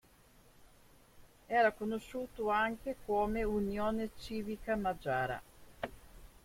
Era 1.45 1.71
conosciuto 1.73 2.49
anche 2.49 2.95
come 3.05 3.43
Unione 3.43 4.09
Civica 4.17 4.75
Magiara. 4.75 5.39